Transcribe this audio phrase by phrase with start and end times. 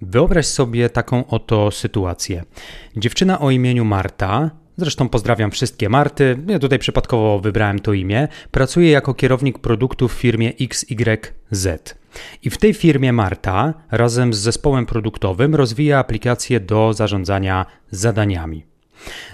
[0.00, 2.44] Wyobraź sobie taką oto sytuację.
[2.96, 8.90] Dziewczyna o imieniu Marta, zresztą pozdrawiam wszystkie Marty, ja tutaj przypadkowo wybrałem to imię, pracuje
[8.90, 11.94] jako kierownik produktów w firmie XYZ.
[12.42, 18.75] I w tej firmie Marta razem z zespołem produktowym rozwija aplikację do zarządzania zadaniami.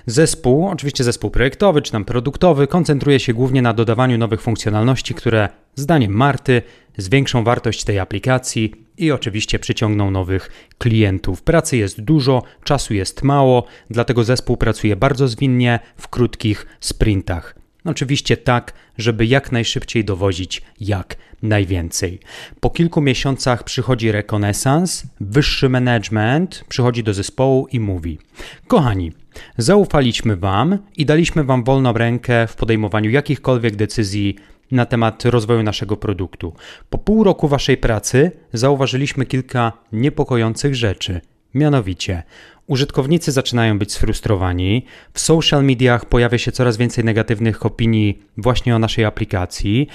[0.07, 5.49] Zespół, oczywiście zespół projektowy czy tam produktowy, koncentruje się głównie na dodawaniu nowych funkcjonalności, które
[5.75, 6.63] zdaniem Marty
[6.97, 11.43] zwiększą wartość tej aplikacji i oczywiście przyciągną nowych klientów.
[11.43, 17.55] Pracy jest dużo, czasu jest mało, dlatego zespół pracuje bardzo zwinnie w krótkich sprintach.
[17.85, 22.21] Oczywiście tak, żeby jak najszybciej dowozić jak najwięcej.
[22.61, 28.19] Po kilku miesiącach przychodzi rekonesans, wyższy management przychodzi do zespołu i mówi:
[28.67, 29.13] Kochani,
[29.59, 34.37] zaufaliśmy Wam i daliśmy Wam wolną rękę w podejmowaniu jakichkolwiek decyzji
[34.71, 36.53] na temat rozwoju naszego produktu.
[36.91, 41.21] Po pół roku Waszej pracy zauważyliśmy kilka niepokojących rzeczy.
[41.55, 42.23] Mianowicie,
[42.67, 48.79] użytkownicy zaczynają być sfrustrowani, w social mediach pojawia się coraz więcej negatywnych opinii właśnie o
[48.79, 49.89] naszej aplikacji.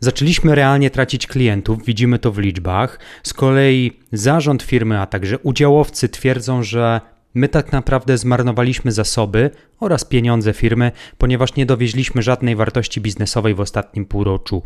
[0.00, 2.98] Zaczęliśmy realnie tracić klientów, widzimy to w liczbach.
[3.22, 7.00] Z kolei zarząd firmy, a także udziałowcy twierdzą, że
[7.34, 13.60] my tak naprawdę zmarnowaliśmy zasoby oraz pieniądze firmy, ponieważ nie dowieźliśmy żadnej wartości biznesowej w
[13.60, 14.62] ostatnim półroczu.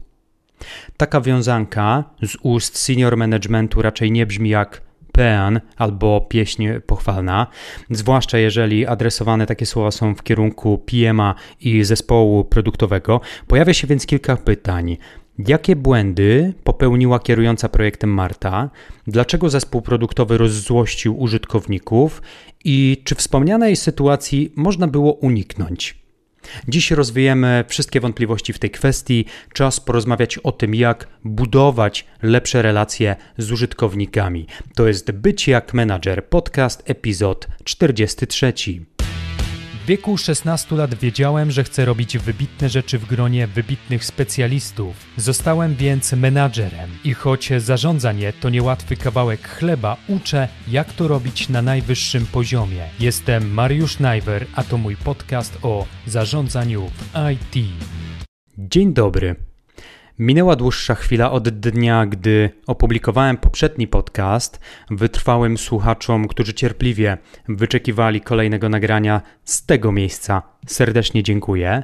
[0.96, 7.46] Taka wiązanka z ust senior managementu raczej nie brzmi jak pean albo pieśń pochwalna,
[7.90, 13.20] zwłaszcza jeżeli adresowane takie słowa są w kierunku PMA i zespołu produktowego.
[13.46, 14.96] Pojawia się więc kilka pytań.
[15.46, 18.70] Jakie błędy popełniła kierująca projektem Marta?
[19.06, 22.22] Dlaczego zespół produktowy rozzłościł użytkowników?
[22.64, 25.98] I czy wspomnianej sytuacji można było uniknąć?
[26.68, 29.24] Dziś rozwijemy wszystkie wątpliwości w tej kwestii.
[29.52, 34.46] Czas porozmawiać o tym, jak budować lepsze relacje z użytkownikami.
[34.74, 38.52] To jest Być jak menadżer, podcast, epizod 43
[39.88, 44.96] wieku 16 lat wiedziałem, że chcę robić wybitne rzeczy w gronie wybitnych specjalistów.
[45.16, 51.62] Zostałem więc menadżerem i choć zarządzanie to niełatwy kawałek chleba, uczę, jak to robić na
[51.62, 52.88] najwyższym poziomie.
[53.00, 57.66] Jestem Mariusz Najwer, a to mój podcast o zarządzaniu w IT.
[58.58, 59.47] Dzień dobry.
[60.18, 67.18] Minęła dłuższa chwila od dnia, gdy opublikowałem poprzedni podcast wytrwałym słuchaczom, którzy cierpliwie
[67.48, 70.42] wyczekiwali kolejnego nagrania z tego miejsca.
[70.66, 71.82] Serdecznie dziękuję.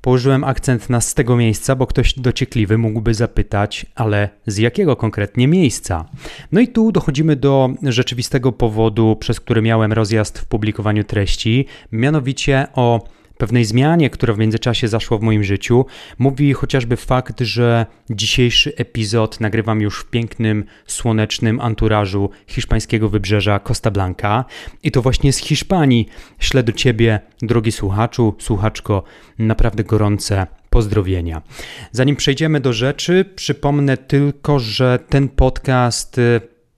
[0.00, 5.48] Położyłem akcent na z tego miejsca, bo ktoś dociekliwy mógłby zapytać, ale z jakiego konkretnie
[5.48, 6.04] miejsca?
[6.52, 12.66] No i tu dochodzimy do rzeczywistego powodu, przez który miałem rozjazd w publikowaniu treści, mianowicie
[12.74, 13.08] o
[13.38, 15.86] pewnej zmianie, która w międzyczasie zaszła w moim życiu,
[16.18, 23.90] mówi chociażby fakt, że dzisiejszy epizod nagrywam już w pięknym, słonecznym anturażu hiszpańskiego wybrzeża Costa
[23.90, 24.44] Blanca.
[24.82, 26.08] I to właśnie z Hiszpanii
[26.38, 29.02] ślę do Ciebie, drogi słuchaczu, słuchaczko,
[29.38, 31.42] naprawdę gorące pozdrowienia.
[31.92, 36.20] Zanim przejdziemy do rzeczy, przypomnę tylko, że ten podcast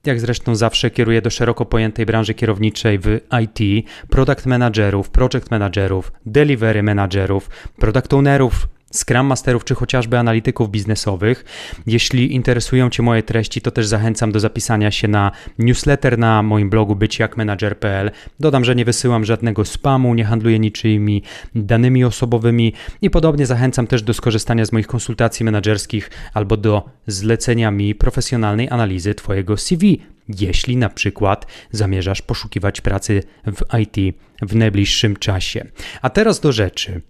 [0.07, 6.11] jak zresztą zawsze kieruję do szeroko pojętej branży kierowniczej w IT, product managerów, project managerów,
[6.25, 11.45] delivery managerów, product ownerów, Scrum Masterów czy chociażby analityków biznesowych.
[11.87, 16.69] Jeśli interesują Cię moje treści, to też zachęcam do zapisania się na newsletter na moim
[16.69, 18.11] blogu byciakmanager.pl.
[18.39, 21.23] Dodam, że nie wysyłam żadnego spamu, nie handluję niczyimi
[21.55, 27.71] danymi osobowymi i podobnie zachęcam też do skorzystania z moich konsultacji menedżerskich albo do zlecenia
[27.71, 35.15] mi profesjonalnej analizy Twojego CV jeśli na przykład zamierzasz poszukiwać pracy w IT w najbliższym
[35.15, 35.65] czasie.
[36.01, 37.01] A teraz do rzeczy.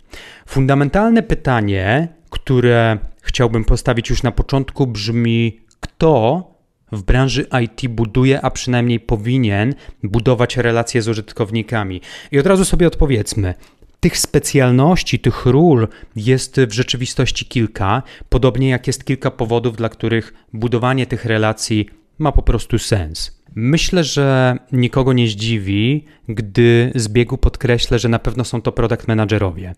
[0.45, 6.43] Fundamentalne pytanie, które chciałbym postawić już na początku, brzmi: kto
[6.91, 12.01] w branży IT buduje, a przynajmniej powinien budować relacje z użytkownikami?
[12.31, 13.53] I od razu sobie odpowiedzmy.
[13.99, 20.33] Tych specjalności, tych ról jest w rzeczywistości kilka, podobnie jak jest kilka powodów, dla których
[20.53, 21.89] budowanie tych relacji
[22.19, 23.41] ma po prostu sens.
[23.55, 29.07] Myślę, że nikogo nie zdziwi, gdy z biegu podkreślę, że na pewno są to product
[29.07, 29.75] managerowie.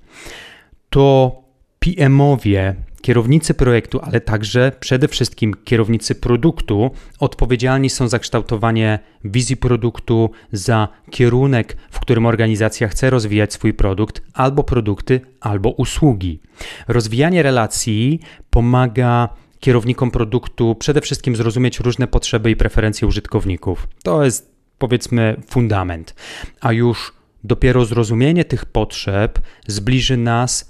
[0.89, 1.35] To
[1.79, 10.31] PM-owie, kierownicy projektu, ale także przede wszystkim kierownicy produktu odpowiedzialni są za kształtowanie wizji produktu,
[10.51, 16.39] za kierunek, w którym organizacja chce rozwijać swój produkt, albo produkty, albo usługi.
[16.87, 18.19] Rozwijanie relacji
[18.49, 23.87] pomaga kierownikom produktu przede wszystkim zrozumieć różne potrzeby i preferencje użytkowników.
[24.03, 26.15] To jest powiedzmy fundament.
[26.61, 27.13] A już
[27.43, 30.69] dopiero zrozumienie tych potrzeb zbliży nas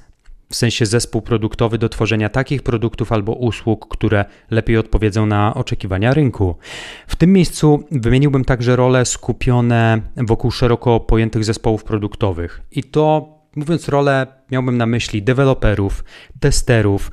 [0.49, 6.13] w sensie zespół produktowy do tworzenia takich produktów albo usług, które lepiej odpowiedzą na oczekiwania
[6.13, 6.55] rynku.
[7.07, 12.61] W tym miejscu wymieniłbym także role skupione wokół szeroko pojętych zespołów produktowych.
[12.71, 16.03] I to, mówiąc role, miałbym na myśli deweloperów,
[16.39, 17.11] testerów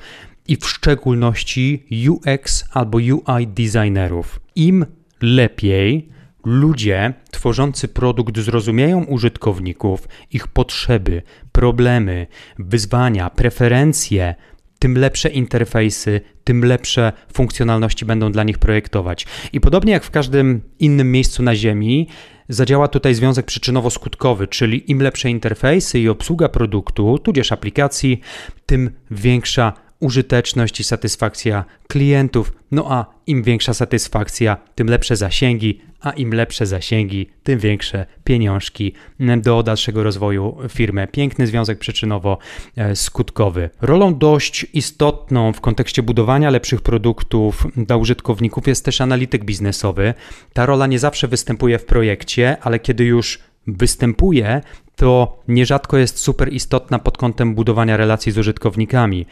[0.49, 4.41] i w szczególności UX albo UI designerów.
[4.55, 4.87] Im
[5.23, 6.09] lepiej
[6.45, 11.23] ludzie tworzący produkt zrozumieją użytkowników, ich potrzeby,
[11.53, 12.27] problemy,
[12.59, 14.35] wyzwania, preferencje,
[14.79, 19.27] tym lepsze interfejsy, tym lepsze funkcjonalności będą dla nich projektować.
[19.53, 22.09] I podobnie jak w każdym innym miejscu na Ziemi,
[22.49, 28.21] zadziała tutaj związek przyczynowo-skutkowy, czyli im lepsze interfejsy i obsługa produktu, tudzież aplikacji,
[28.67, 32.53] tym większa użyteczność i satysfakcja klientów.
[32.71, 38.93] No a im większa satysfakcja, tym lepsze zasięgi, a im lepsze zasięgi, tym większe pieniążki
[39.43, 41.09] do dalszego rozwoju firmy.
[41.13, 43.69] Piękny związek przyczynowo-skutkowy.
[43.81, 50.15] Rolą dość istotną w kontekście budowania lepszych produktów dla użytkowników jest też analityk biznesowy.
[50.53, 54.61] Ta rola nie zawsze występuje w projekcie, ale kiedy już występuje,
[54.97, 59.27] to nierzadko jest super istotna pod kątem budowania relacji z użytkownikami.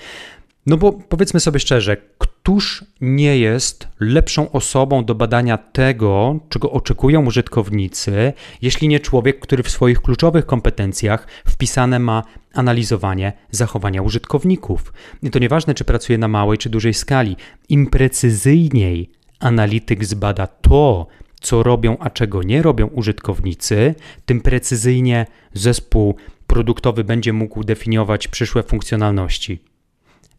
[0.66, 7.26] No bo powiedzmy sobie szczerze, któż nie jest lepszą osobą do badania tego, czego oczekują
[7.26, 8.32] użytkownicy,
[8.62, 12.22] jeśli nie człowiek, który w swoich kluczowych kompetencjach wpisane ma
[12.54, 14.92] analizowanie zachowania użytkowników.
[15.22, 17.36] I to nieważne, czy pracuje na małej czy dużej skali.
[17.68, 21.06] Im precyzyjniej analityk zbada to,
[21.40, 23.94] co robią, a czego nie robią użytkownicy,
[24.26, 26.14] tym precyzyjnie zespół
[26.46, 29.73] produktowy będzie mógł definiować przyszłe funkcjonalności.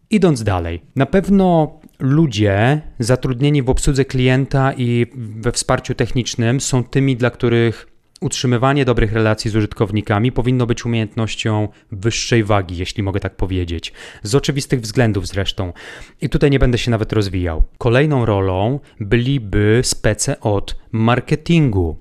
[0.10, 7.16] Idąc dalej, na pewno ludzie zatrudnieni w obsłudze klienta i we wsparciu technicznym są tymi,
[7.16, 7.88] dla których
[8.22, 13.94] utrzymywanie dobrych relacji z użytkownikami powinno być umiejętnością wyższej wagi, jeśli mogę tak powiedzieć.
[14.24, 15.74] Z oczywistych względów zresztą.
[16.22, 17.64] I tutaj nie będę się nawet rozwijał.
[17.78, 21.98] Kolejną rolą byliby spece od marketingu.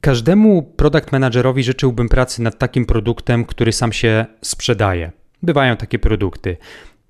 [0.00, 5.12] Każdemu product managerowi życzyłbym pracy nad takim produktem, który sam się sprzedaje.
[5.42, 6.56] Bywają takie produkty.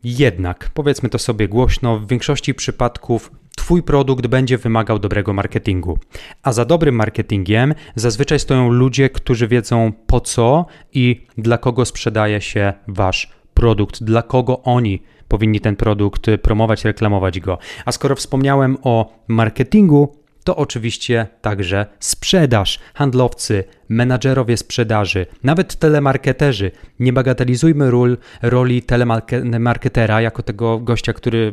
[0.05, 5.99] Jednak, powiedzmy to sobie głośno, w większości przypadków Twój produkt będzie wymagał dobrego marketingu.
[6.43, 12.41] A za dobrym marketingiem zazwyczaj stoją ludzie, którzy wiedzą po co i dla kogo sprzedaje
[12.41, 17.59] się Wasz produkt, dla kogo oni powinni ten produkt promować, reklamować go.
[17.85, 20.18] A skoro wspomniałem o marketingu,
[20.49, 26.71] to oczywiście także sprzedaż, handlowcy, menadżerowie sprzedaży, nawet telemarketerzy.
[27.00, 31.53] Nie bagatelizujmy ról, roli telemarketera jako tego gościa, który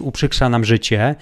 [0.00, 1.14] uprzykrza nam życie.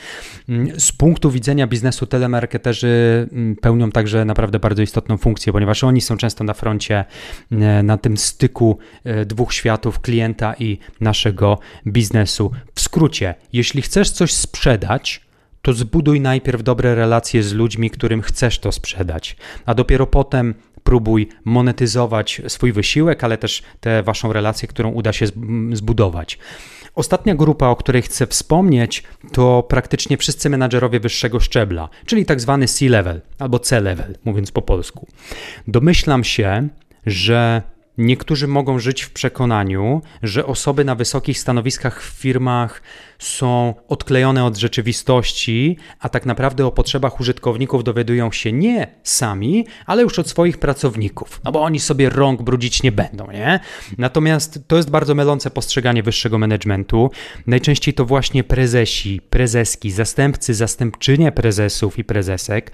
[0.79, 6.17] Z punktu widzenia biznesu telemarketerzy mm, pełnią także naprawdę bardzo istotną funkcję, ponieważ oni są
[6.17, 7.05] często na froncie,
[7.50, 12.50] e, na tym styku e, dwóch światów, klienta i naszego biznesu.
[12.75, 15.31] W skrócie, jeśli chcesz coś sprzedać,
[15.62, 19.37] to zbuduj najpierw dobre relacje z ludźmi, którym chcesz to sprzedać,
[19.67, 20.55] a dopiero potem
[20.85, 25.26] próbuj monetyzować swój wysiłek, ale też tę waszą relację, którą uda się
[25.73, 26.38] zbudować.
[26.94, 32.69] Ostatnia grupa, o której chcę wspomnieć, to praktycznie wszyscy menadżerowie wyższego szczebla, czyli tak zwany
[32.69, 35.06] C-level albo C-level, mówiąc po polsku.
[35.69, 36.69] Domyślam się,
[37.06, 37.62] że
[37.99, 42.83] Niektórzy mogą żyć w przekonaniu, że osoby na wysokich stanowiskach w firmach
[43.19, 50.03] są odklejone od rzeczywistości, a tak naprawdę o potrzebach użytkowników dowiadują się nie sami, ale
[50.03, 53.61] już od swoich pracowników, no bo oni sobie rąk brudzić nie będą, nie?
[53.99, 57.11] Natomiast to jest bardzo mylące postrzeganie wyższego managementu.
[57.46, 62.72] Najczęściej to właśnie prezesi, prezeski, zastępcy, zastępczynie prezesów i prezesek.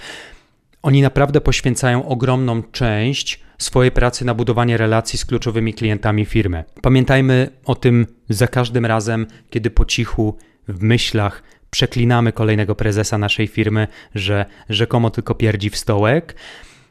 [0.82, 6.64] Oni naprawdę poświęcają ogromną część swojej pracy na budowanie relacji z kluczowymi klientami firmy.
[6.82, 10.36] Pamiętajmy o tym za każdym razem, kiedy po cichu
[10.68, 16.34] w myślach przeklinamy kolejnego prezesa naszej firmy, że rzekomo tylko pierdzi w stołek.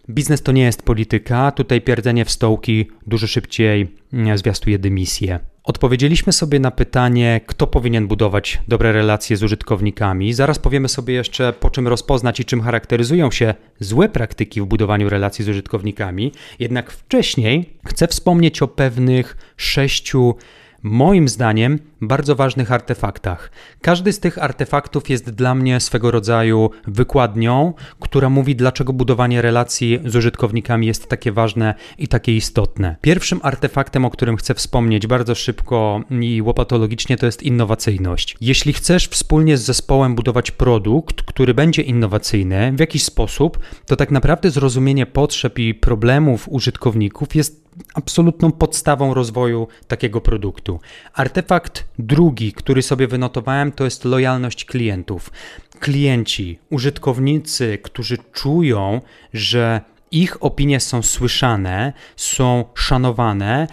[0.09, 5.39] Biznes to nie jest polityka, tutaj pierdzenie w stołki dużo szybciej mm, zwiastuje dymisję.
[5.67, 10.33] Odpowiedzieliśmy sobie na pytanie, kto powinien budować dobre relacje z użytkownikami.
[10.33, 15.09] Zaraz powiemy sobie jeszcze, po czym rozpoznać i czym charakteryzują się złe praktyki w budowaniu
[15.09, 16.31] relacji z użytkownikami.
[16.59, 20.35] Jednak wcześniej chcę wspomnieć o pewnych sześciu,
[20.83, 23.51] moim zdaniem, bardzo ważnych artefaktach.
[23.81, 29.99] Każdy z tych artefaktów jest dla mnie swego rodzaju wykładnią, która mówi, dlaczego budowanie relacji
[30.05, 32.95] z użytkownikami jest takie ważne i takie istotne.
[33.01, 38.37] Pierwszym artefaktem, o którym chcę wspomnieć bardzo szybko i łopatologicznie, to jest innowacyjność.
[38.41, 44.11] Jeśli chcesz wspólnie z zespołem budować produkt, który będzie innowacyjny w jakiś sposób, to tak
[44.11, 50.79] naprawdę zrozumienie potrzeb i problemów użytkowników jest absolutną podstawą rozwoju takiego produktu.
[51.13, 55.31] Artefakt drugi, który sobie wynotowałem, to jest lojalność klientów.
[55.79, 59.01] Klienci, użytkownicy, którzy czują,
[59.33, 63.67] że ich opinie są słyszane, są szanowane,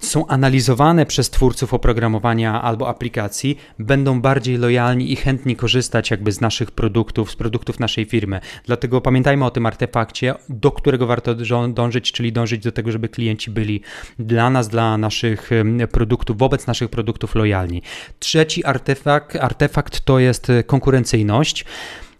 [0.00, 6.40] są analizowane przez twórców oprogramowania albo aplikacji, będą bardziej lojalni i chętni korzystać jakby z
[6.40, 8.40] naszych produktów, z produktów naszej firmy.
[8.64, 11.34] Dlatego pamiętajmy o tym artefakcie, do którego warto
[11.68, 13.80] dążyć, czyli dążyć do tego, żeby klienci byli
[14.18, 15.50] dla nas, dla naszych
[15.92, 17.82] produktów, wobec naszych produktów lojalni.
[18.18, 21.64] Trzeci artefakt, artefakt to jest e, konkurencyjność.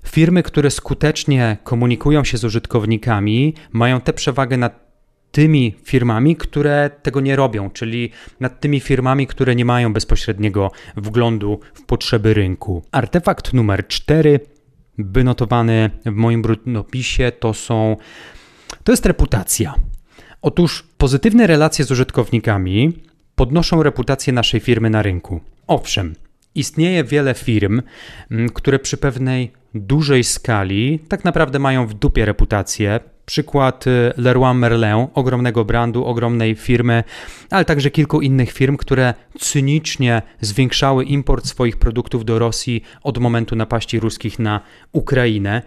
[0.06, 4.87] Firmy, które skutecznie komunikują się z użytkownikami, mają tę przewagę nad
[5.32, 11.60] tymi firmami, które tego nie robią, czyli nad tymi firmami, które nie mają bezpośredniego wglądu
[11.74, 12.82] w potrzeby rynku.
[12.92, 14.40] Artefakt numer 4,
[14.98, 17.96] wynotowany w moim brudnopisie, to są
[18.84, 19.74] to jest reputacja.
[20.42, 22.92] Otóż pozytywne relacje z użytkownikami
[23.34, 25.40] podnoszą reputację naszej firmy na rynku.
[25.66, 26.14] Owszem,
[26.54, 27.82] istnieje wiele firm,
[28.54, 35.06] które przy pewnej dużej skali tak naprawdę mają w dupie reputację, Przykład y, Leroy Merlin,
[35.14, 37.04] ogromnego brandu, ogromnej firmy,
[37.50, 43.56] ale także kilku innych firm, które cynicznie zwiększały import swoich produktów do Rosji od momentu
[43.56, 44.60] napaści ruskich na
[44.92, 45.62] Ukrainę.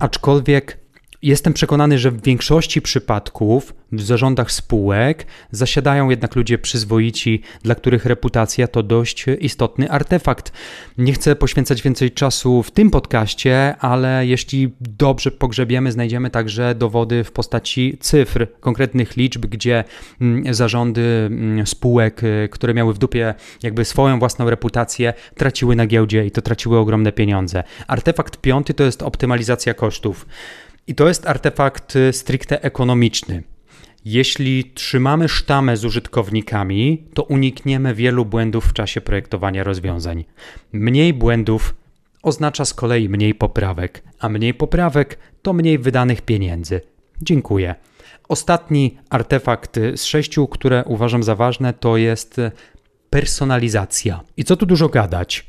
[0.00, 0.83] Aczkolwiek
[1.24, 8.04] Jestem przekonany, że w większości przypadków w zarządach spółek zasiadają jednak ludzie przyzwoici, dla których
[8.06, 10.52] reputacja to dość istotny artefakt.
[10.98, 17.24] Nie chcę poświęcać więcej czasu w tym podcaście, ale jeśli dobrze pogrzebiemy, znajdziemy także dowody
[17.24, 19.84] w postaci cyfr, konkretnych liczb, gdzie
[20.20, 25.86] mm, zarządy mm, spółek, y, które miały w dupie jakby swoją własną reputację, traciły na
[25.86, 27.64] giełdzie i to traciły ogromne pieniądze.
[27.86, 30.26] Artefakt piąty to jest optymalizacja kosztów.
[30.86, 33.42] I to jest artefakt y, stricte ekonomiczny.
[34.04, 40.24] Jeśli trzymamy sztamę z użytkownikami, to unikniemy wielu błędów w czasie projektowania rozwiązań.
[40.72, 41.74] Mniej błędów
[42.22, 46.80] oznacza z kolei mniej poprawek, a mniej poprawek to mniej wydanych pieniędzy.
[47.22, 47.74] Dziękuję.
[48.28, 52.40] Ostatni artefakt z sześciu, które uważam za ważne, to jest
[53.10, 54.20] personalizacja.
[54.36, 55.46] I co tu dużo gadać?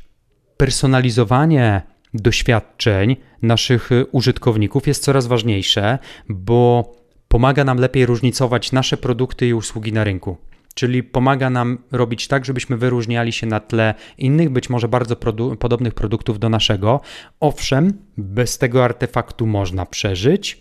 [0.56, 1.82] Personalizowanie
[2.16, 6.92] doświadczeń naszych y, użytkowników jest coraz ważniejsze, bo
[7.28, 10.36] pomaga nam lepiej różnicować nasze produkty i usługi na rynku.
[10.74, 15.56] Czyli pomaga nam robić tak, żebyśmy wyróżniali się na tle innych, być może bardzo produ
[15.56, 17.00] podobnych produktów do naszego.
[17.40, 20.60] Owszem, bez tego artefaktu można przeżyć,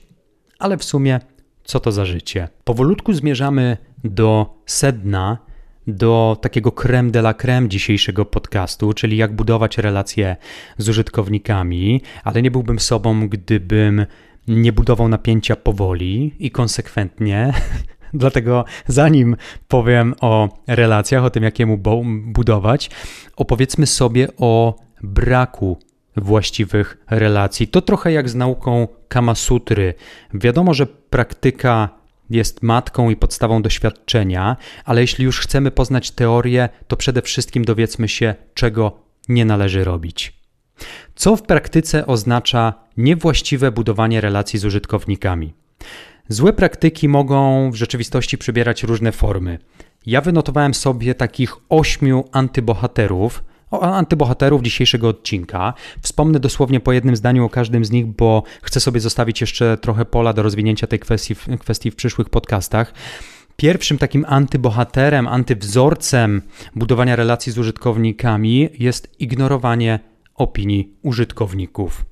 [0.59, 1.19] ale w sumie
[1.63, 2.47] co to za życie?
[2.63, 5.37] Powolutku zmierzamy do sedna
[5.87, 10.35] do takiego creme de la creme dzisiejszego podcastu, czyli jak budować relacje
[10.77, 14.05] z użytkownikami, ale nie byłbym sobą, gdybym
[14.47, 17.53] nie budował napięcia powoli i konsekwentnie.
[18.13, 19.35] Dlatego zanim
[19.67, 21.77] powiem o relacjach, o tym jak je
[22.25, 22.89] budować,
[23.35, 25.77] opowiedzmy sobie o braku
[26.17, 27.67] właściwych relacji.
[27.67, 29.93] To trochę jak z nauką Kamasutry.
[30.33, 31.89] Wiadomo, że praktyka
[32.29, 38.07] jest matką i podstawą doświadczenia, ale jeśli już chcemy poznać teorię, to przede wszystkim dowiedzmy
[38.07, 40.33] się, czego nie należy robić.
[41.15, 45.53] Co w praktyce oznacza niewłaściwe budowanie relacji z użytkownikami?
[46.29, 49.59] Złe praktyki mogą w rzeczywistości przybierać różne formy.
[50.05, 55.73] Ja wynotowałem sobie takich ośmiu antybohaterów, antybohaterów dzisiejszego odcinka.
[56.01, 60.05] Wspomnę dosłownie po jednym zdaniu o każdym z nich, bo chcę sobie zostawić jeszcze trochę
[60.05, 62.93] pola do rozwinięcia tej kwestii, kwestii w przyszłych podcastach.
[63.55, 66.41] Pierwszym takim antybohaterem, antywzorcem
[66.75, 69.99] budowania relacji z użytkownikami jest ignorowanie
[70.35, 72.05] opinii użytkowników.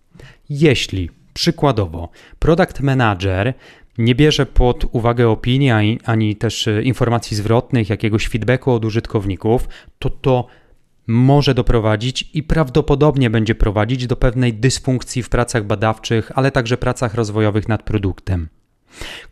[0.50, 3.54] Jeśli przykładowo product manager
[3.98, 9.68] nie bierze pod uwagę opinii ani, ani też informacji zwrotnych, jakiegoś feedbacku od użytkowników,
[10.00, 10.48] to to
[11.08, 17.14] może doprowadzić i prawdopodobnie będzie prowadzić do pewnej dysfunkcji w pracach badawczych, ale także pracach
[17.14, 18.50] rozwojowych nad produktem.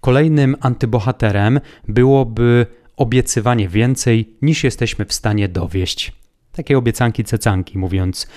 [0.02, 2.66] Kolejnym antybohaterem byłoby
[2.98, 6.12] obiecywanie więcej niż jesteśmy w stanie dowieść.
[6.52, 8.28] Takie obiecanki cecanki, mówiąc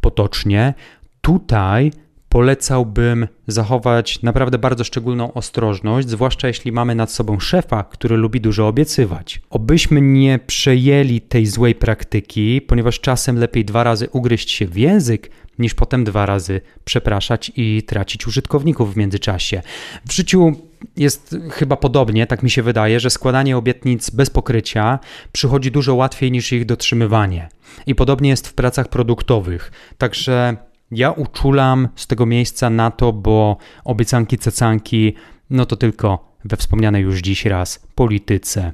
[0.00, 0.74] potocznie.
[1.20, 1.92] Tutaj
[2.34, 8.68] polecałbym zachować naprawdę bardzo szczególną ostrożność, zwłaszcza jeśli mamy nad sobą szefa, który lubi dużo
[8.68, 9.40] obiecywać.
[9.50, 15.30] Obyśmy nie przejęli tej złej praktyki, ponieważ czasem lepiej dwa razy ugryźć się w język,
[15.58, 19.62] niż potem dwa razy przepraszać i tracić użytkowników w międzyczasie.
[20.08, 20.52] W życiu
[20.96, 24.98] jest chyba podobnie, tak mi się wydaje, że składanie obietnic bez pokrycia
[25.32, 27.48] przychodzi dużo łatwiej niż ich dotrzymywanie.
[27.86, 29.72] I podobnie jest w pracach produktowych.
[29.98, 30.56] Także
[30.90, 35.14] ja uczulam z tego miejsca na to, bo obiecanki, cecanki,
[35.50, 38.72] no to tylko we wspomnianej już dziś raz polityce.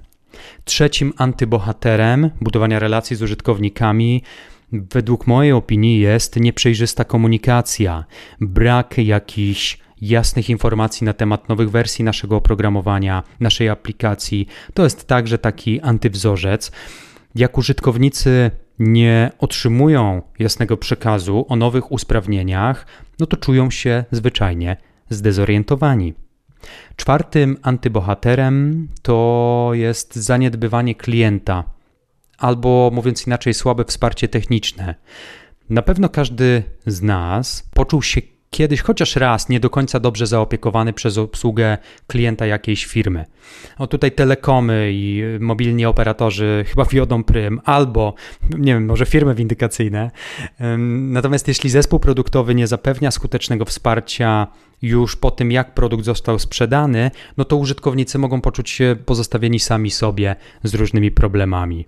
[0.64, 4.22] Trzecim antybohaterem budowania relacji z użytkownikami
[4.72, 8.04] według mojej opinii jest nieprzejrzysta komunikacja,
[8.40, 14.46] brak jakichś jasnych informacji na temat nowych wersji naszego oprogramowania, naszej aplikacji.
[14.74, 16.72] To jest także taki antywzorzec.
[17.34, 22.86] Jak użytkownicy nie otrzymują jasnego przekazu o nowych usprawnieniach,
[23.18, 24.76] no to czują się zwyczajnie
[25.10, 26.14] zdezorientowani.
[26.96, 31.64] Czwartym antybohaterem to jest zaniedbywanie klienta,
[32.38, 34.94] albo mówiąc inaczej, słabe wsparcie techniczne.
[35.70, 38.20] Na pewno każdy z nas poczuł się
[38.50, 43.24] kiedyś chociaż raz nie do końca dobrze zaopiekowany przez obsługę klienta jakiejś firmy.
[43.78, 48.14] O tutaj telekomy i mobilni operatorzy chyba wiodą prym, albo
[48.58, 50.10] nie wiem, może firmy windykacyjne.
[50.88, 54.46] Natomiast jeśli zespół produktowy nie zapewnia skutecznego wsparcia
[54.82, 59.90] już po tym, jak produkt został sprzedany, no to użytkownicy mogą poczuć się pozostawieni sami
[59.90, 61.86] sobie z różnymi problemami.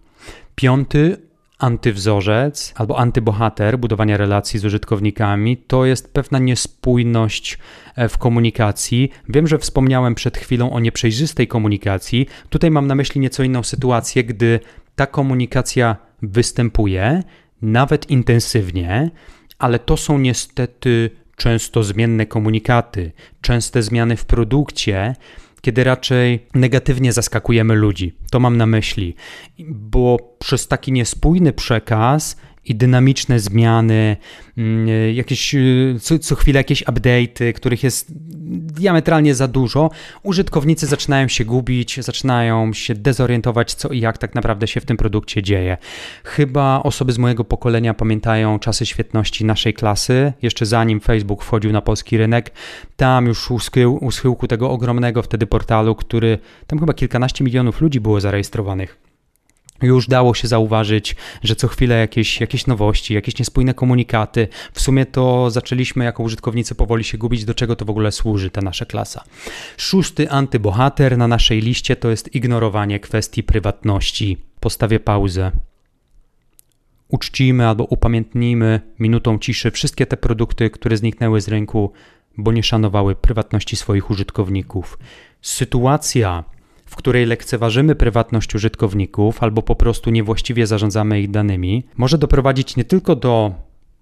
[0.55, 1.17] Piąty
[1.63, 7.59] antywzorzec albo antybohater budowania relacji z użytkownikami to jest pewna niespójność
[7.97, 9.11] e, w komunikacji.
[9.29, 12.27] Wiem, że wspomniałem przed chwilą o nieprzejrzystej komunikacji.
[12.51, 14.61] Tutaj mam na myśli nieco inną sytuację, gdy
[14.97, 17.23] ta komunikacja występuje,
[17.63, 19.11] nawet intensywnie,
[19.59, 25.15] ale to są niestety często zmienne komunikaty, częste zmiany w produkcie,
[25.63, 28.17] kiedy raczej negatywnie zaskakujemy ludzi.
[28.31, 29.15] To mam na myśli,
[29.69, 34.17] bo przez taki niespójny przekaz i dynamiczne zmiany,
[34.59, 38.07] mm, jakieś, y, co, co chwilę jakieś update'y, których jest
[38.67, 39.91] diametralnie za dużo,
[40.23, 44.97] użytkownicy zaczynają się gubić, zaczynają się dezorientować, co i jak tak naprawdę się w tym
[44.97, 45.77] produkcie dzieje.
[46.25, 51.83] Chyba osoby z mojego pokolenia pamiętają czasy świetności naszej klasy, jeszcze zanim Facebook wchodził na
[51.83, 52.53] polski rynek.
[52.97, 57.81] Tam już u, schył, u schyłku tego ogromnego wtedy portalu, który tam chyba kilkanaście milionów
[57.81, 59.12] ludzi było zarejestrowanych
[59.83, 64.49] już dało się zauważyć, że co chwilę jakieś, jakieś nowości, jakieś niespójne komunikaty.
[64.73, 68.51] W sumie to zaczęliśmy jako użytkownicy powoli się gubić, do czego to w ogóle służy
[68.51, 69.25] ta nasza klasa.
[69.77, 74.39] Szósty antybohater na naszej liście to jest ignorowanie kwestii prywatności.
[74.61, 75.53] Postawię pauzę.
[77.09, 81.93] Uczcijmy albo upamiętnijmy minutą ciszy wszystkie te produkty, które zniknęły z rynku,
[82.39, 84.99] bo nie szanowały prywatności swoich użytkowników.
[85.43, 86.45] Sytuacja,
[86.93, 92.85] w której lekceważymy prywatność użytkowników albo po prostu niewłaściwie zarządzamy ich danymi, może doprowadzić nie
[92.85, 93.55] tylko do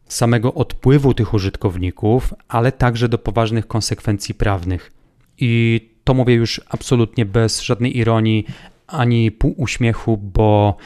[0.09, 4.92] samego odpływu tych użytkowników, ale także do poważnych konsekwencji prawnych.
[5.38, 8.46] I to mówię już absolutnie bez żadnej ironii
[8.87, 10.76] ani pół uśmiechu, bo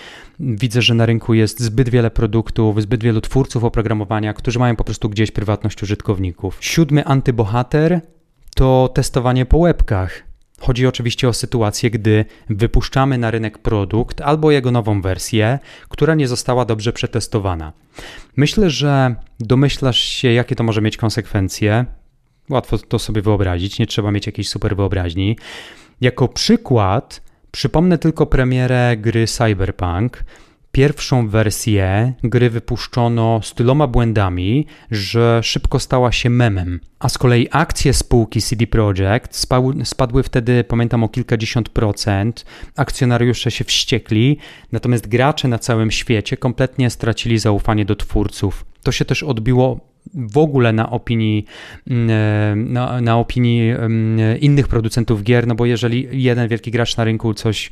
[0.41, 4.85] widzę, że na rynku jest zbyt wiele produktów, zbyt wielu twórców oprogramowania, którzy mają po
[4.85, 6.57] prostu gdzieś prywatność użytkowników.
[6.61, 8.01] Siódmy antybohater
[8.55, 10.34] to testowanie po łebkach.
[10.67, 16.29] Chodzi oczywiście o sytuację, gdy wypuszczamy na rynek produkt albo jego nową wersję, która nie
[16.29, 17.73] została dobrze przetestowana.
[18.37, 21.85] Myślę, że domyślasz się, jakie to może mieć konsekwencje.
[22.51, 25.39] Łatwo to sobie wyobrazić, nie trzeba mieć jakiejś super wyobraźni.
[26.01, 30.25] Jako przykład przypomnę tylko premierę gry Cyberpunk,
[30.75, 36.81] Pierwszą wersję gry wypuszczono z tyloma błędami, że szybko stała się memem.
[36.99, 39.47] A z kolei akcje spółki CD Projekt
[39.85, 42.45] spadły wtedy, pamiętam, o kilkadziesiąt procent.
[42.77, 44.39] Akcjonariusze się wściekli,
[44.73, 48.65] natomiast gracze na całym świecie kompletnie stracili zaufanie do twórców.
[48.83, 49.81] To się też odbiło
[50.15, 51.45] w ogóle na opinii,
[51.91, 57.05] mm, na, na opinii mm, innych producentów gier, no bo jeżeli jeden wielki gracz na
[57.05, 57.71] rynku coś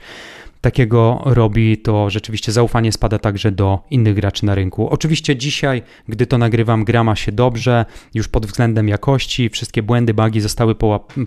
[0.63, 4.89] takiego robi, to rzeczywiście zaufanie spada także do innych graczy na rynku.
[4.89, 10.15] Oczywiście dzisiaj, gdy to nagrywam, gra ma się dobrze, już pod względem jakości, wszystkie błędy,
[10.15, 10.75] bugi zostały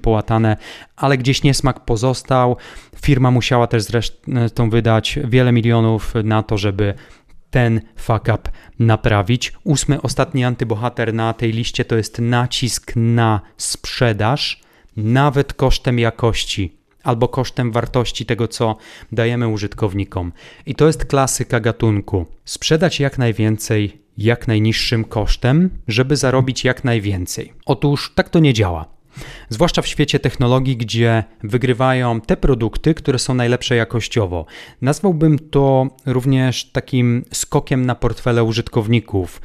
[0.01, 0.57] połatane,
[0.95, 2.57] ale gdzieś niesmak pozostał.
[3.01, 6.93] Firma musiała też zresztą wydać wiele milionów na to, żeby
[7.49, 8.39] ten fuck up
[8.79, 9.53] naprawić.
[9.63, 14.61] Ósmy, ostatni antybohater na tej liście to jest nacisk na sprzedaż,
[14.97, 18.77] nawet kosztem jakości albo kosztem wartości tego, co
[19.11, 20.31] dajemy użytkownikom.
[20.65, 22.25] I to jest klasyka gatunku.
[22.45, 27.53] Sprzedać jak najwięcej, jak najniższym kosztem, żeby zarobić jak najwięcej.
[27.65, 28.95] Otóż tak to nie działa.
[29.49, 34.45] Zwłaszcza w świecie technologii, gdzie wygrywają te produkty, które są najlepsze jakościowo.
[34.81, 39.41] Nazwałbym to również takim skokiem na portfele użytkowników.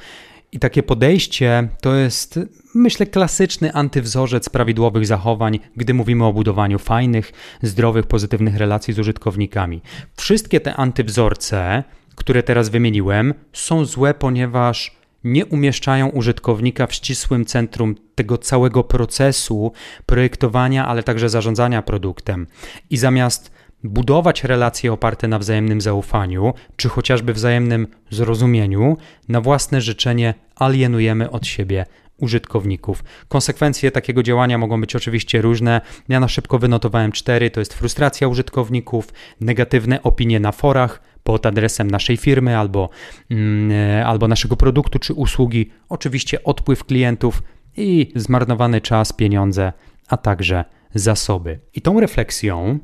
[0.53, 2.41] I takie podejście to jest,
[2.75, 7.33] myślę, klasyczny antywzorzec prawidłowych zachowań, gdy mówimy o budowaniu fajnych,
[7.63, 9.83] zdrowych, pozytywnych relacji z użytkownikami.
[10.17, 11.85] Wszystkie te antywzorce,
[12.15, 19.73] które teraz wymieniłem, są złe, ponieważ nie umieszczają użytkownika w ścisłym centrum tego całego procesu
[20.07, 22.47] projektowania, ale także zarządzania produktem.
[22.91, 28.97] I zamiast budować relacje oparte na wzajemnym zaufaniu, czy chociażby wzajemnym zrozumieniu,
[29.29, 33.05] na własne życzenie alienujemy od siebie użytkowników.
[33.29, 35.81] Konsekwencje takiego działania mogą być oczywiście różne.
[36.09, 39.09] Ja na szybko wynotowałem cztery: to jest frustracja użytkowników,
[39.41, 42.89] negatywne opinie na forach, pod adresem naszej firmy albo,
[43.31, 47.43] mm, e, albo naszego produktu czy usługi, oczywiście odpływ klientów
[47.77, 49.73] i zmarnowany czas, pieniądze,
[50.09, 50.65] a także
[50.95, 51.61] zasoby.
[51.75, 52.79] I tą refleksją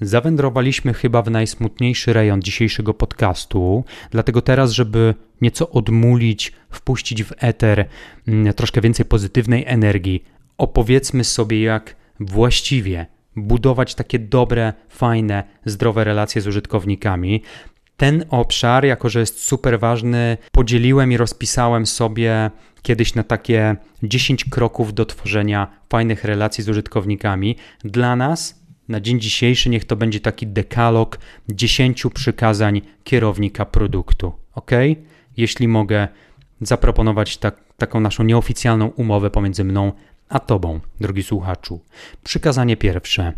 [0.00, 7.88] zawędrowaliśmy chyba w najsmutniejszy rejon dzisiejszego podcastu, dlatego teraz, żeby nieco odmulić, wpuścić w eter
[8.28, 10.24] mm, troszkę więcej pozytywnej energii,
[10.58, 13.06] opowiedzmy sobie, jak właściwie
[13.36, 17.42] budować takie dobre, fajne, zdrowe relacje z użytkownikami,
[17.96, 22.50] ten obszar, jako że jest super ważny, podzieliłem i rozpisałem sobie
[22.82, 27.56] kiedyś na takie 10 kroków do tworzenia fajnych relacji z użytkownikami.
[27.84, 28.57] Dla nas
[28.88, 34.32] na dzień dzisiejszy niech to będzie taki dekalog 10 przykazań kierownika produktu.
[34.54, 34.70] Ok?
[35.36, 36.08] Jeśli mogę
[36.60, 39.92] zaproponować tak, taką naszą nieoficjalną umowę pomiędzy mną
[40.28, 41.80] a Tobą, drogi słuchaczu.
[42.24, 43.32] Przykazanie pierwsze: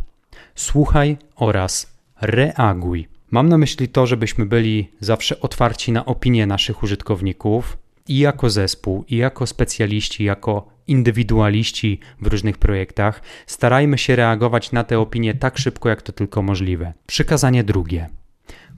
[0.54, 3.08] słuchaj oraz reaguj.
[3.30, 7.76] Mam na myśli to, żebyśmy byli zawsze otwarci na opinie naszych użytkowników
[8.10, 13.22] i jako zespół, i jako specjaliści, jako indywidualiści w różnych projektach.
[13.46, 16.92] Starajmy się reagować na te opinie tak szybko, jak to tylko możliwe.
[17.06, 18.08] Przykazanie drugie.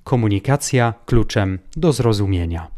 [0.05, 2.69] Komunikacja kluczem do zrozumienia.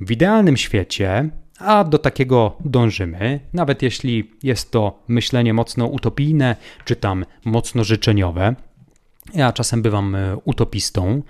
[0.00, 6.96] W idealnym świecie a do takiego dążymy, nawet jeśli jest to myślenie mocno utopijne, czy
[6.96, 8.54] tam mocno życzeniowe.
[9.34, 11.22] Ja czasem bywam e, utopistą,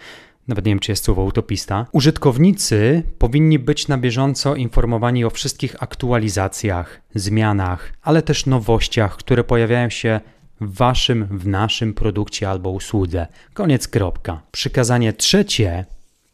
[0.48, 1.86] nawet nie wiem, czy jest słowo utopista.
[1.92, 9.90] Użytkownicy powinni być na bieżąco informowani o wszystkich aktualizacjach, zmianach, ale też nowościach, które pojawiają
[9.90, 10.20] się
[10.60, 13.26] w waszym, w naszym produkcie albo usłudze.
[13.54, 14.42] Koniec kropka.
[14.50, 15.84] Przykazanie trzecie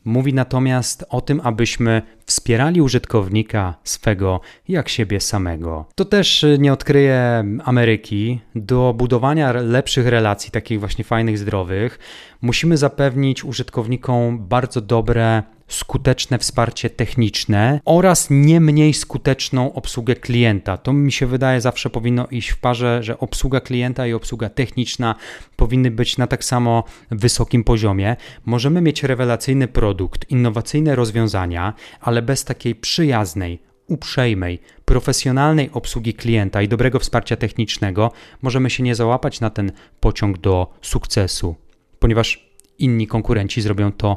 [0.05, 5.84] Mówi natomiast o tym, abyśmy wspierali użytkownika swego jak siebie samego.
[5.94, 8.40] To też nie odkryje Ameryki.
[8.54, 11.98] Do budowania lepszych relacji, takich właśnie fajnych, zdrowych,
[12.42, 20.76] musimy zapewnić użytkownikom bardzo dobre skuteczne wsparcie techniczne oraz nie mniej skuteczną obsługę klienta.
[20.76, 25.14] To mi się wydaje zawsze powinno iść w parze, że obsługa klienta i obsługa techniczna
[25.56, 28.16] powinny być na tak samo wysokim poziomie.
[28.44, 36.68] Możemy mieć rewelacyjny produkt, innowacyjne rozwiązania, ale bez takiej przyjaznej, uprzejmej, profesjonalnej obsługi klienta i
[36.68, 41.57] dobrego wsparcia technicznego możemy się nie załapać na ten pociąg do sukcesu,
[41.98, 44.16] ponieważ inni konkurenci zrobią to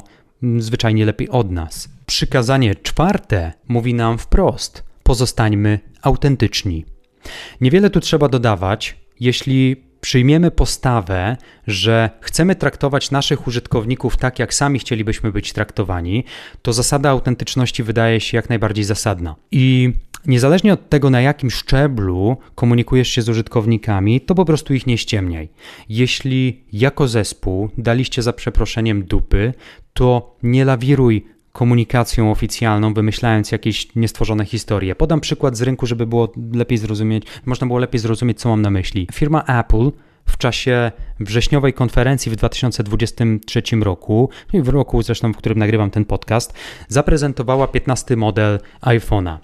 [0.58, 1.88] zwyczajnie lepiej od nas.
[2.06, 6.84] Przykazanie czwarte mówi nam wprost: pozostańmy autentyczni.
[7.60, 14.78] Niewiele tu trzeba dodawać, jeśli przyjmiemy postawę, że chcemy traktować naszych użytkowników tak, jak sami
[14.78, 16.24] chcielibyśmy być traktowani,
[16.62, 19.36] to zasada autentyczności wydaje się jak najbardziej zasadna.
[19.50, 19.92] I
[20.26, 24.98] Niezależnie od tego, na jakim szczeblu komunikujesz się z użytkownikami, to po prostu ich nie
[24.98, 25.48] ściemniaj.
[25.88, 29.54] Jeśli jako zespół daliście za przeproszeniem dupy,
[29.92, 31.26] to nie lawiruj
[31.58, 34.94] komunikacją oficjalną, wymyślając jakieś niestworzone historie.
[34.94, 38.70] Podam przykład z rynku, żeby było lepiej zrozumieć, można było lepiej zrozumieć, co mam na
[38.70, 39.08] myśli.
[39.12, 39.90] Firma Apple
[40.26, 46.04] w czasie wrześniowej konferencji w 2023 roku, no w roku zresztą, w którym nagrywam ten
[46.04, 46.54] podcast,
[46.88, 49.38] zaprezentowała 15 model iPhone'a.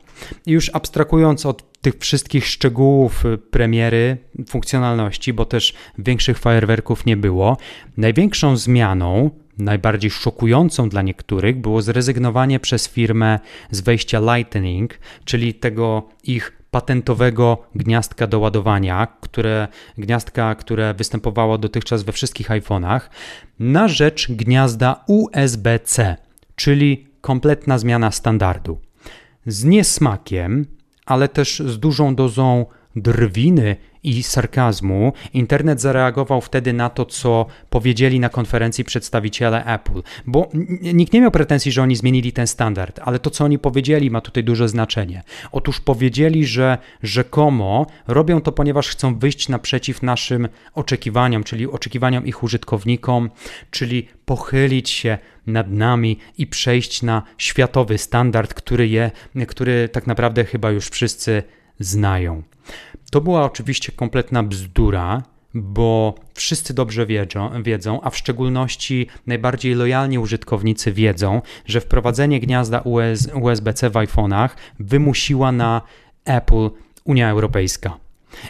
[0.46, 4.16] I już abstrahując od tych wszystkich szczegółów y, premiery,
[4.48, 7.57] funkcjonalności, bo też większych fajerwerków nie było,
[7.96, 13.40] największą zmianą, najbardziej szokującą dla niektórych, było zrezygnowanie przez firmę
[13.71, 22.03] z wejścia Lightning, czyli tego ich patentowego gniazdka do ładowania, które, gniazdka, które występowało dotychczas
[22.03, 23.01] we wszystkich iPhone'ach,
[23.59, 26.17] na rzecz gniazda USB-C,
[26.57, 28.79] czyli kompletna zmiana standardu.
[29.47, 30.67] Z niesmakiem,
[31.07, 38.21] ale też z dużą dozą drwiny i sarkazmu, internet zareagował wtedy na to, co powiedzieli
[38.21, 40.49] na konferencji przedstawiciele Apple, bo
[40.95, 44.21] nikt nie miał pretensji, że oni zmienili ten standard, ale to, co oni powiedzieli, ma
[44.21, 45.23] tutaj duże znaczenie.
[45.53, 52.43] Otóż powiedzieli, że rzekomo robią to, ponieważ chcą wyjść naprzeciw naszym oczekiwaniom, czyli oczekiwaniom ich
[52.43, 53.31] użytkownikom,
[53.71, 59.11] czyli pochylić się nad nami i przejść na światowy standard, który, je,
[59.49, 61.43] który tak naprawdę chyba już wszyscy
[61.79, 62.43] znają.
[63.14, 65.22] To była oczywiście kompletna bzdura,
[65.55, 72.81] bo wszyscy dobrze wiedzą, wiedzą, a w szczególności najbardziej lojalni użytkownicy wiedzą, że wprowadzenie gniazda
[72.81, 74.48] US, USB-C w iPhone'ach
[74.79, 75.83] wymusiła na
[76.24, 76.70] Apple
[77.05, 77.96] Unia Europejska.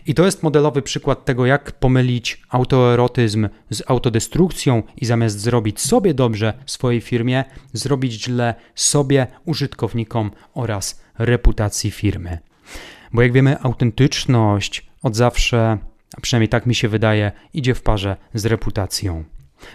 [0.07, 6.14] I to jest modelowy przykład tego, jak pomylić autoerotyzm z autodestrukcją i zamiast zrobić sobie
[6.14, 12.38] dobrze swojej firmie, zrobić źle sobie, użytkownikom oraz reputacji firmy.
[13.14, 15.79] Bo jak wiemy, autentyczność od zawsze,
[16.16, 19.24] a przynajmniej tak mi się wydaje, idzie w parze z reputacją.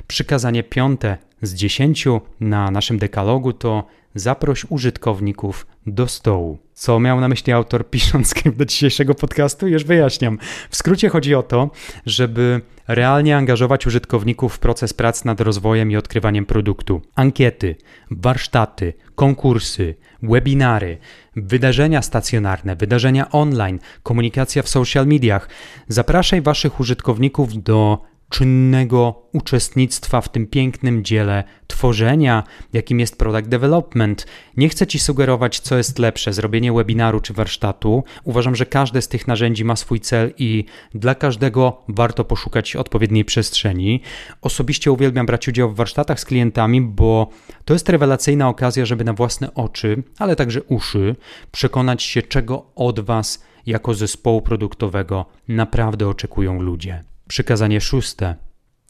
[0.08, 3.84] Przykazanie piąte z dziesięciu na naszym dekalogu to
[4.16, 6.58] zaproś użytkowników do stołu.
[6.74, 9.68] Co miał na myśli autor pisząc do dzisiejszego podcastu?
[9.68, 10.40] Już wyjaśniam.
[10.70, 11.70] W skrócie chodzi o to,
[12.06, 17.02] żeby realnie angażować użytkowników w proces prac nad rozwojem i odkrywaniem produktu.
[17.16, 17.76] Ankiety,
[18.12, 20.98] warsztaty, konkursy, webinary,
[21.36, 25.50] wydarzenia stacjonarne, wydarzenia online, komunikacja w social mediach.
[25.88, 34.28] Zapraszaj Waszych użytkowników do czynnego uczestnictwa w tym pięknym dziele tworzenia, jakim jest product development.
[34.58, 38.04] Nie chcę Ci sugerować, co jest lepsze, zrobienie webinaru czy warsztatu.
[38.24, 43.26] Uważam, że każde z tych narzędzi ma swój cel i dla każdego warto poszukać odpowiedniej
[43.26, 44.02] przestrzeni.
[44.42, 47.30] Osobiście uwielbiam brać udział w warsztatach z klientami, bo
[47.66, 51.16] to jest rewelacyjna okazja, żeby na własne oczy, ale także uszy
[51.52, 57.09] przekonać się, czego od Was jako zespołu produktowego naprawdę oczekują ludzie.
[57.30, 58.36] Przykazanie szóste.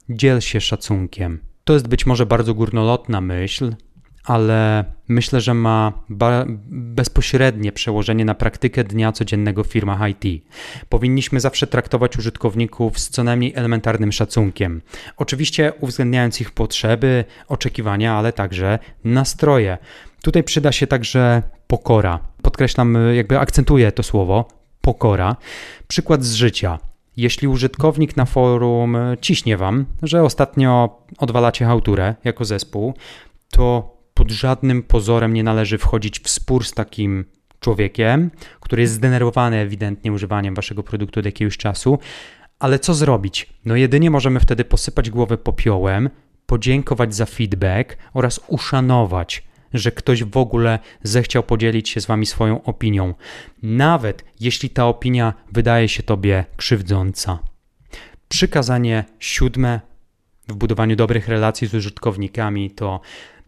[0.10, 1.40] Dziel się szacunkiem.
[1.64, 3.76] To jest być może bardzo górnolotna myśl,
[4.24, 5.94] ale myślę, że ma
[6.70, 10.44] bezpośrednie przełożenie na praktykę dnia codziennego w firmach IT.
[10.90, 14.82] Powinniśmy zawsze traktować użytkowników z co najmniej elementarnym szacunkiem.
[15.18, 19.78] Oczywiście uwzględniając ich potrzeby, oczekiwania, ale także nastroje.
[20.22, 22.20] Tutaj przyda się także pokora.
[22.42, 24.48] Podkreślam, jakby akcentuję to słowo
[24.82, 25.36] pokora.
[25.88, 26.89] Przykład z życia.
[27.20, 32.94] Jeśli użytkownik na forum ciśnie wam, że ostatnio odwalacie hałturę jako zespół,
[33.52, 37.26] to pod żadnym pozorem nie należy wchodzić w spór z takim
[37.60, 42.00] człowiekiem, który jest zdenerwowany ewidentnie używaniem waszego produktu od jakiegoś czasu.
[42.60, 43.54] Ale co zrobić?
[43.66, 46.10] No jedynie możemy wtedy posypać głowę popiołem,
[46.46, 52.64] podziękować za feedback oraz uszanować że ktoś w ogóle zechciał podzielić się z wami swoją
[52.64, 53.14] opinią,
[53.64, 57.40] nawet jeśli ta opinia wydaje się tobie krzywdząca.
[58.30, 59.82] Przykazanie siódme
[60.48, 63.02] w budowaniu dobrych relacji z użytkownikami to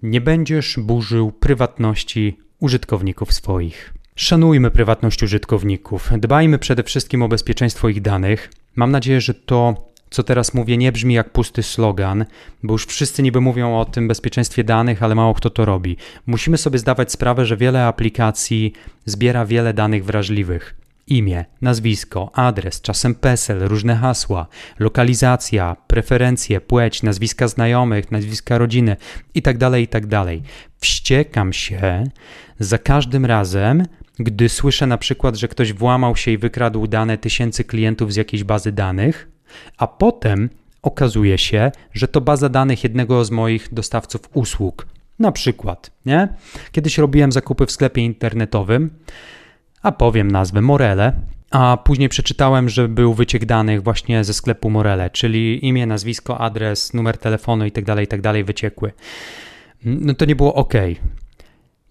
[0.03, 3.93] nie będziesz burzył prywatności użytkowników swoich.
[4.15, 8.51] Szanujmy prywatność użytkowników, dbajmy przede wszystkim o bezpieczeństwo ich danych.
[8.75, 12.25] Mam nadzieję, że to co teraz mówię, nie brzmi jak pusty slogan,
[12.63, 15.97] bo już wszyscy niby mówią o tym bezpieczeństwie danych, ale mało kto to robi.
[16.25, 18.73] Musimy sobie zdawać sprawę, że wiele aplikacji
[19.05, 20.75] zbiera wiele danych wrażliwych.
[21.07, 24.47] Imię, nazwisko, adres, czasem PESEL, różne hasła,
[24.79, 28.95] lokalizacja, preferencje, płeć, nazwiska znajomych, nazwiska rodziny
[29.35, 30.09] itd., tak itd.
[30.09, 30.27] Tak
[30.79, 32.03] Wściekam się
[32.59, 33.85] za każdym razem,
[34.19, 38.43] gdy słyszę na przykład, że ktoś włamał się i wykradł dane tysięcy klientów z jakiejś
[38.43, 39.30] bazy danych,
[39.77, 40.49] a potem
[40.81, 44.87] okazuje się, że to baza danych jednego z moich dostawców usług.
[45.19, 46.27] Na przykład, nie?
[46.71, 48.89] Kiedyś robiłem zakupy w sklepie internetowym,
[49.81, 51.13] a powiem nazwę Morele,
[51.51, 56.93] a później przeczytałem, że był wyciek danych właśnie ze sklepu Morele, czyli imię, nazwisko, adres,
[56.93, 58.33] numer telefonu itd., tak itd.
[58.33, 58.91] Tak wyciekły.
[59.85, 60.73] No to nie było ok.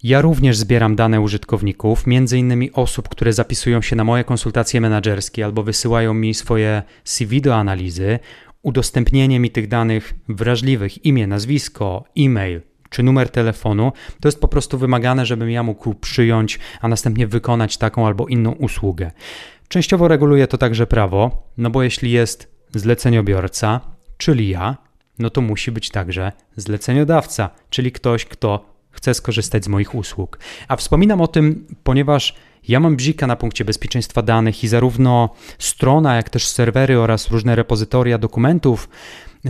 [0.03, 2.03] Ja również zbieram dane użytkowników,
[2.35, 7.55] innymi osób, które zapisują się na moje konsultacje menedżerskie albo wysyłają mi swoje CV do
[7.55, 8.19] analizy.
[8.61, 14.77] Udostępnienie mi tych danych wrażliwych, imię, nazwisko, e-mail czy numer telefonu, to jest po prostu
[14.77, 19.11] wymagane, żebym ja mógł przyjąć, a następnie wykonać taką albo inną usługę.
[19.67, 23.81] Częściowo reguluje to także prawo, no bo jeśli jest zleceniobiorca,
[24.17, 24.77] czyli ja,
[25.19, 30.39] no to musi być także zleceniodawca, czyli ktoś, kto chce skorzystać z moich usług.
[30.67, 32.35] A wspominam o tym, ponieważ
[32.67, 37.55] Ja mam bzika na punkcie bezpieczeństwa danych i zarówno strona, jak też serwery oraz różne
[37.55, 38.89] repozytoria dokumentów,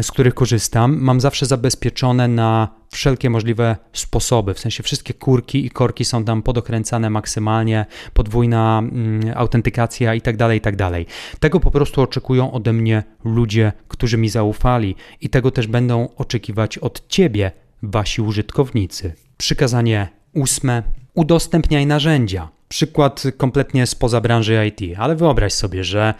[0.01, 4.54] z których korzystam, mam zawsze zabezpieczone na wszelkie możliwe sposoby.
[4.54, 10.38] W sensie wszystkie kurki i korki są tam podokręcane maksymalnie, podwójna mm, autentykacja i tak
[10.38, 10.75] dalej, i tak.
[11.39, 16.77] Tego po prostu oczekują ode mnie ludzie, którzy mi zaufali i tego też będą oczekiwać
[16.77, 17.51] od ciebie,
[17.84, 19.13] wasi użytkownicy.
[19.38, 20.84] Przykazanie ósme.
[21.13, 22.50] Udostępniaj narzędzia.
[22.67, 26.13] Przykład kompletnie spoza branży IT, ale wyobraź sobie, że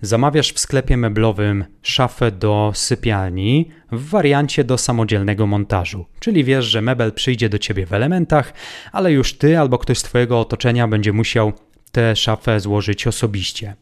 [0.00, 6.06] zamawiasz w sklepie meblowym szafę do sypialni w wariancie do samodzielnego montażu.
[6.20, 8.52] Czyli wiesz, że mebel przyjdzie do ciebie w elementach,
[8.92, 11.52] ale już ty albo ktoś z twojego otoczenia będzie musiał
[11.92, 13.74] tę szafę złożyć osobiście.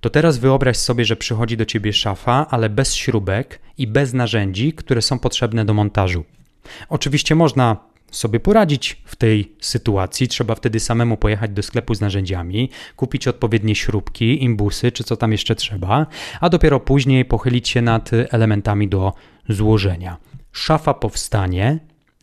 [0.00, 4.72] To teraz wyobraź sobie, że przychodzi do ciebie szafa, ale bez śrubek i bez narzędzi,
[4.72, 6.24] które są potrzebne do montażu.
[6.88, 7.76] Oczywiście można
[8.10, 10.28] sobie poradzić w tej sytuacji.
[10.28, 15.32] Trzeba wtedy samemu pojechać do sklepu z narzędziami, kupić odpowiednie śrubki, imbusy czy co tam
[15.32, 16.06] jeszcze trzeba,
[16.40, 19.12] a dopiero później pochylić się nad elementami do
[19.48, 20.16] złożenia.
[20.52, 21.78] Szafa powstanie,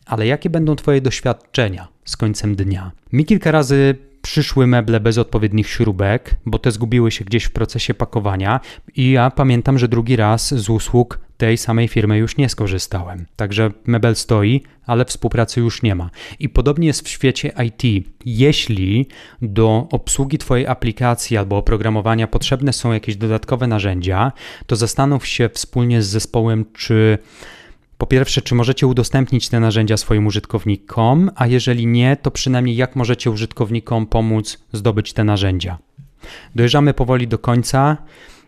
[0.06, 2.92] ale jakie będą Twoje doświadczenia z końcem dnia?
[3.14, 3.96] Mi kilka razy
[4.28, 8.60] przyszły meble bez odpowiednich śrubek, bo te zgubiły się gdzieś w procesie pakowania
[8.96, 13.26] i ja pamiętam, że drugi raz z usług tej samej firmy już nie skorzystałem.
[13.36, 16.10] Także mebel stoi, ale współpracy już nie ma.
[16.40, 18.08] I podobnie jest w świecie IT.
[18.26, 19.08] Jeśli
[19.42, 24.32] do obsługi Twojej aplikacji albo oprogramowania potrzebne są jakieś dodatkowe narzędzia,
[24.66, 27.18] to zastanów się wspólnie z zespołem, czy
[27.98, 32.96] po pierwsze, czy możecie udostępnić te narzędzia swoim użytkownikom, a jeżeli nie, to przynajmniej jak
[32.96, 35.78] możecie użytkownikom pomóc zdobyć te narzędzia.
[36.56, 37.98] Dojeżdżamy powoli do końca.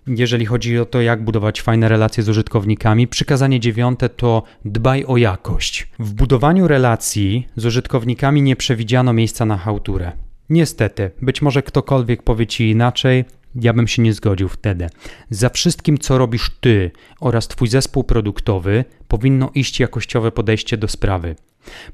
[0.08, 5.18] Jeżeli chodzi o to, jak budować fajne relacje z użytkownikami, przykazanie dziewiąte to dbaj o
[5.18, 5.88] jakość.
[6.00, 10.12] W budowaniu relacji z użytkownikami nie przewidziano miejsca na hałturę.
[10.50, 14.90] Niestety, być może ktokolwiek powie ci inaczej, ja bym się nie zgodził wtedy.
[15.30, 21.36] Za wszystkim, co robisz ty oraz twój zespół produktowy, powinno iść jakościowe podejście do sprawy.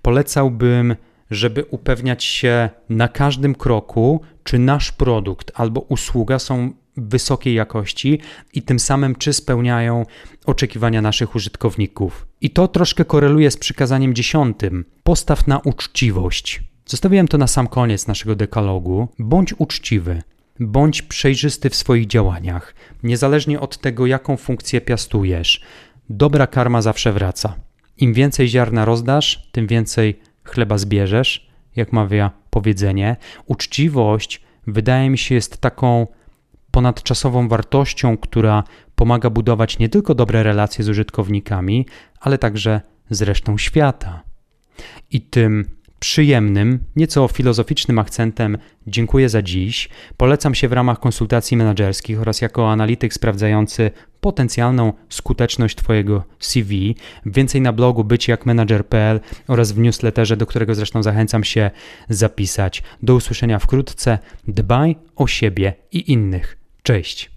[0.02, 0.96] Polecałbym,
[1.32, 8.20] żeby upewniać się na każdym kroku, czy nasz produkt albo usługa są wysokiej jakości
[8.54, 10.06] i tym samym czy spełniają
[10.46, 12.28] oczekiwania naszych użytkowników.
[12.42, 14.86] I to troszkę koreluje z przykazaniem dziesiątym.
[15.04, 16.64] Postaw na uczciwość.
[16.86, 19.08] Zostawiłem to na sam koniec naszego dekalogu.
[19.20, 20.22] Bądź uczciwy.
[20.60, 25.62] Bądź przejrzysty w swoich działaniach, niezależnie od tego, jaką funkcję piastujesz.
[26.10, 27.56] Dobra karma zawsze wraca.
[27.98, 33.16] Im więcej ziarna rozdasz, tym więcej chleba zbierzesz, jak mawia powiedzenie.
[33.46, 36.08] Uczciwość, wydaje mi się, jest taką
[36.72, 38.64] ponadczasową wartością, która
[38.96, 41.86] pomaga budować nie tylko dobre relacje z użytkownikami,
[42.20, 44.24] ale także z resztą świata.
[45.12, 45.66] I tym
[46.06, 49.90] przyjemnym, nieco filozoficznym akcentem dziękuję za dziś.
[50.18, 53.92] Polecam się w ramach konsultacji menedżerskich oraz jako analityk sprawdzający
[54.22, 56.96] potencjalną skuteczność Twojego CV.
[57.26, 61.72] Więcej na blogu byciakmenadżer.pl oraz w newsletterze, do którego zresztą zachęcam się
[62.10, 62.84] zapisać.
[63.04, 64.20] Do usłyszenia wkrótce.
[64.48, 66.58] Dbaj o siebie i innych.
[66.84, 67.35] Cześć.